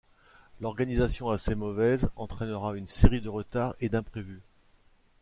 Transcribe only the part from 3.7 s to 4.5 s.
et d'imprévus.